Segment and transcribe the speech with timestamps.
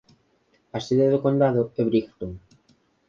[0.77, 2.31] A sede do condado é Brighton.